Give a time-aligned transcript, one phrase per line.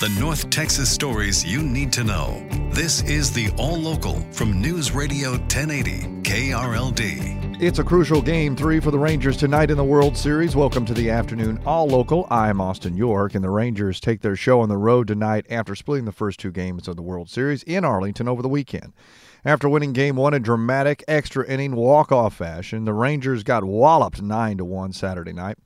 [0.00, 2.46] The North Texas stories you need to know.
[2.70, 7.60] This is the All Local from News Radio 1080 KRLD.
[7.60, 10.54] It's a crucial game three for the Rangers tonight in the World Series.
[10.54, 12.28] Welcome to the afternoon All Local.
[12.30, 16.04] I'm Austin York, and the Rangers take their show on the road tonight after splitting
[16.04, 18.92] the first two games of the World Series in Arlington over the weekend.
[19.44, 24.58] After winning game one in dramatic extra inning walk-off fashion, the Rangers got walloped 9
[24.58, 25.58] to 1 Saturday night.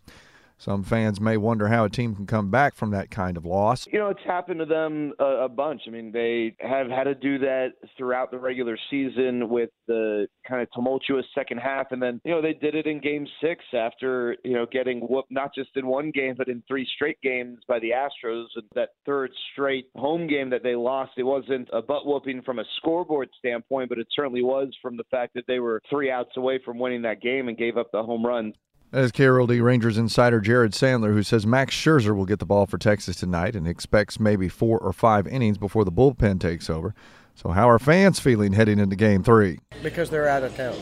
[0.63, 3.85] Some fans may wonder how a team can come back from that kind of loss.
[3.91, 5.83] You know, it's happened to them a, a bunch.
[5.89, 10.63] I mean, they have had to do that throughout the regular season with the kind
[10.63, 11.89] of tumultuous second half.
[11.91, 15.33] And then, you know, they did it in game six after, you know, getting whooped
[15.33, 18.47] not just in one game, but in three straight games by the Astros.
[18.55, 22.61] And that third straight home game that they lost, it wasn't a butt whooping from
[22.61, 26.37] a scoreboard standpoint, but it certainly was from the fact that they were three outs
[26.37, 28.53] away from winning that game and gave up the home run.
[28.95, 32.77] As KRLD Rangers insider Jared Sandler, who says Max Scherzer will get the ball for
[32.77, 36.95] Texas tonight and expects maybe four or five innings before the bullpen takes over.
[37.35, 39.61] So, how are fans feeling heading into game three?
[39.83, 40.77] Because they're out of town.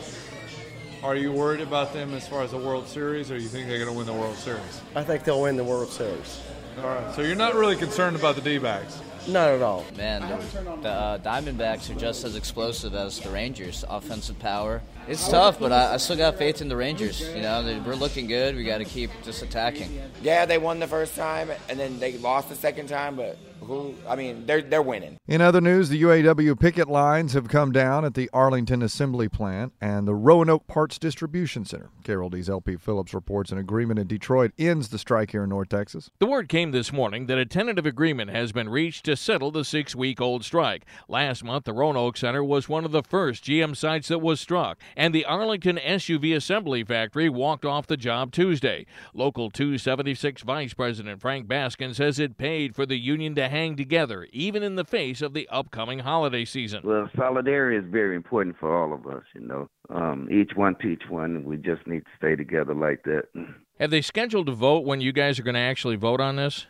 [1.05, 3.79] Are you worried about them as far as the World Series, or you think they're
[3.79, 4.81] going to win the World Series?
[4.97, 6.43] I think they'll win the World Series.
[6.79, 7.15] All right.
[7.15, 9.01] So, you're not really concerned about the D backs?
[9.29, 9.85] Not at all.
[9.97, 13.85] Man, the, the uh, Diamondbacks are just as explosive as the Rangers.
[13.89, 14.83] Offensive power.
[15.11, 17.21] It's tough, but I, I still got faith in the Rangers.
[17.35, 18.55] You know, they, we're looking good.
[18.55, 20.01] We got to keep just attacking.
[20.23, 23.95] Yeah, they won the first time, and then they lost the second time, but who?
[24.09, 25.19] I mean, they're they're winning.
[25.27, 29.73] In other news, the UAW picket lines have come down at the Arlington Assembly Plant
[29.81, 31.91] and the Roanoke Parts Distribution Center.
[32.03, 36.11] KRLD's LP Phillips reports an agreement in Detroit ends the strike here in North Texas.
[36.19, 39.65] The word came this morning that a tentative agreement has been reached to settle the
[39.65, 40.85] six-week-old strike.
[41.09, 44.79] Last month, the Roanoke Center was one of the first GM sites that was struck,
[45.01, 48.85] and the Arlington SUV assembly factory walked off the job Tuesday.
[49.15, 54.29] Local 276 Vice President Frank Baskin says it paid for the union to hang together,
[54.31, 56.83] even in the face of the upcoming holiday season.
[56.85, 59.69] Well, solidarity is very important for all of us, you know.
[59.89, 61.45] Um, each one to each one.
[61.45, 63.23] We just need to stay together like that.
[63.81, 66.67] Have they scheduled a vote when you guys are going to actually vote on this?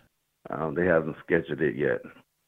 [0.50, 1.98] Um, they haven't scheduled it yet.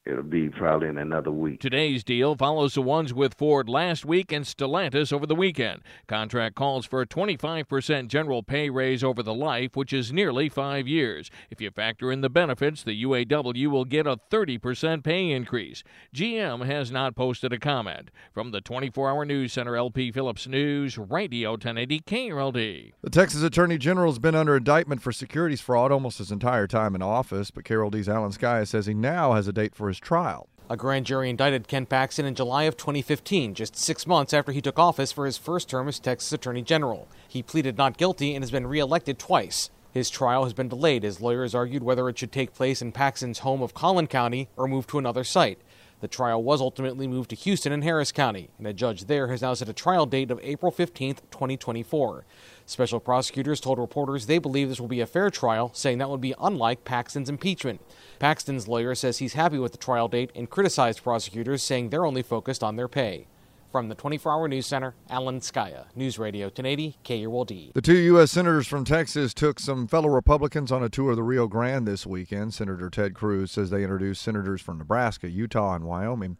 [0.04, 1.60] It'll be probably in another week.
[1.60, 5.82] Today's deal follows the ones with Ford last week and Stellantis over the weekend.
[6.08, 10.88] Contract calls for a 25% general pay raise over the life, which is nearly five
[10.88, 11.30] years.
[11.50, 15.84] If you factor in the benefits, the UAW will get a 30% pay increase.
[16.12, 18.10] GM has not posted a comment.
[18.32, 22.92] From the 24 hour news center, LP Phillips News, Radio 1080 KRLD.
[23.02, 26.96] The Texas Attorney General has been under indictment for securities fraud almost his entire time
[26.96, 30.48] in office, but KRLD's Alan Scaia says he now has a date for his trial.
[30.70, 34.62] A grand jury indicted Ken Paxton in July of 2015, just six months after he
[34.62, 37.08] took office for his first term as Texas Attorney General.
[37.28, 39.68] He pleaded not guilty and has been reelected twice.
[39.92, 43.40] His trial has been delayed as lawyers argued whether it should take place in Paxton's
[43.40, 45.58] home of Collin County or move to another site.
[46.02, 49.40] The trial was ultimately moved to Houston and Harris County, and a judge there has
[49.40, 52.24] now set a trial date of April 15, 2024.
[52.66, 56.20] Special prosecutors told reporters they believe this will be a fair trial, saying that would
[56.20, 57.80] be unlike Paxton's impeachment.
[58.18, 62.22] Paxton's lawyer says he's happy with the trial date and criticized prosecutors, saying they're only
[62.22, 63.28] focused on their pay.
[63.72, 67.72] From the 24 Hour News Center, Alan Scaia, News Radio 1080, KRLD.
[67.72, 68.30] The two U.S.
[68.30, 72.04] senators from Texas took some fellow Republicans on a tour of the Rio Grande this
[72.04, 72.52] weekend.
[72.52, 76.36] Senator Ted Cruz says they introduced senators from Nebraska, Utah, and Wyoming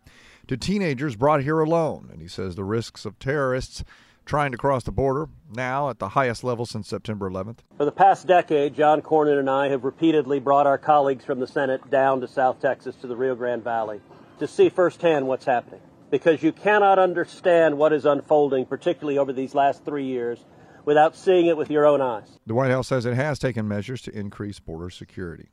[0.47, 2.11] to teenagers brought here alone.
[2.13, 3.83] And he says the risks of terrorists
[4.27, 7.61] trying to cross the border, now at the highest level since September 11th.
[7.79, 11.47] For the past decade, John Cornyn and I have repeatedly brought our colleagues from the
[11.47, 14.03] Senate down to South Texas to the Rio Grande Valley
[14.39, 15.81] to see firsthand what's happening.
[16.13, 20.45] Because you cannot understand what is unfolding, particularly over these last three years,
[20.85, 22.39] without seeing it with your own eyes.
[22.47, 25.49] The White House says it has taken measures to increase border security.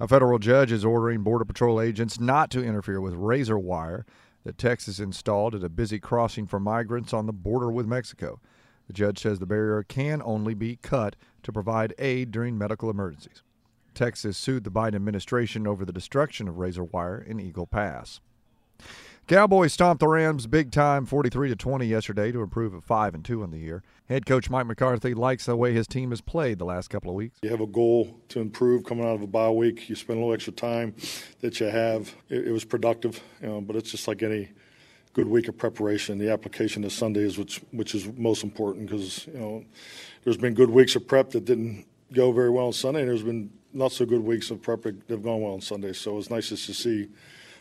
[0.00, 4.06] A federal judge is ordering Border Patrol agents not to interfere with razor wire
[4.44, 8.40] that Texas installed at a busy crossing for migrants on the border with Mexico.
[8.86, 13.42] The judge says the barrier can only be cut to provide aid during medical emergencies.
[13.94, 18.22] Texas sued the Biden administration over the destruction of razor wire in Eagle Pass.
[19.28, 23.24] Cowboys stomped the Rams big time 43 to 20 yesterday to improve at 5 and
[23.24, 23.84] 2 in the year.
[24.08, 27.16] Head coach Mike McCarthy likes the way his team has played the last couple of
[27.16, 27.38] weeks.
[27.42, 29.88] You have a goal to improve coming out of a bye week.
[29.88, 30.96] You spend a little extra time
[31.40, 32.12] that you have.
[32.28, 34.50] It, it was productive, you know, but it's just like any
[35.12, 36.18] good week of preparation.
[36.18, 39.64] The application of Sunday is which which is most important because you know
[40.24, 43.22] there's been good weeks of prep that didn't go very well on Sunday, and there's
[43.22, 45.92] been not so good weeks of prep that have gone well on Sunday.
[45.92, 47.08] So it's nice just to see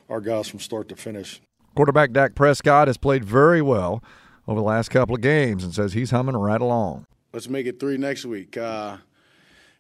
[0.10, 1.40] our guys from start to finish.
[1.76, 4.04] Quarterback Dak Prescott has played very well
[4.48, 7.06] over the last couple of games and says he's humming right along.
[7.34, 8.58] Let's make it three next week.
[8.58, 8.98] Uh,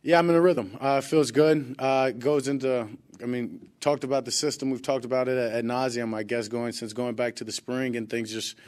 [0.02, 0.78] yeah, I'm in a rhythm.
[0.80, 1.76] Uh, feels good.
[1.78, 2.88] Uh, goes into,
[3.22, 4.70] I mean, talked about the system.
[4.70, 7.52] We've talked about it at, at nauseum, I guess, going since going back to the
[7.52, 8.56] spring and things just–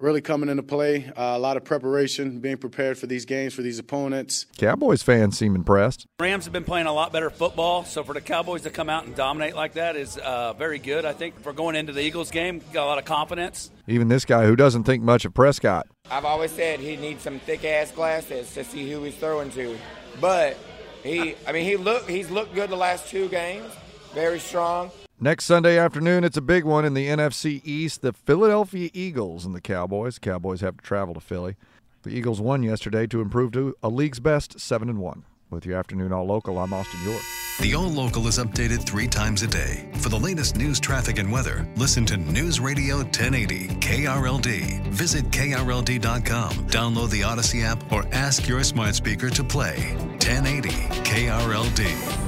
[0.00, 1.06] really coming into play.
[1.16, 4.46] Uh, a lot of preparation, being prepared for these games, for these opponents.
[4.56, 6.06] Cowboys fans seem impressed.
[6.20, 9.06] Rams have been playing a lot better football, so for the Cowboys to come out
[9.06, 11.04] and dominate like that is uh, very good.
[11.04, 13.70] I think for going into the Eagles game, got a lot of confidence.
[13.86, 15.86] Even this guy who doesn't think much of Prescott.
[16.10, 19.76] I've always said he needs some thick ass glasses to see who he's throwing to,
[20.20, 20.56] but
[21.02, 23.70] he, I mean, he look he's looked good the last two games,
[24.14, 24.90] very strong.
[25.20, 28.02] Next Sunday afternoon, it's a big one in the NFC East.
[28.02, 30.16] The Philadelphia Eagles and the Cowboys.
[30.16, 31.56] Cowboys have to travel to Philly.
[32.04, 35.24] The Eagles won yesterday to improve to a league's best 7 and 1.
[35.50, 37.22] With your afternoon all local, I'm Austin York.
[37.60, 39.90] The All Local is updated three times a day.
[39.94, 44.86] For the latest news, traffic, and weather, listen to News Radio 1080 KRLD.
[44.86, 50.68] Visit KRLD.com, download the Audacy app, or ask your smart speaker to play 1080
[51.02, 52.27] KRLD.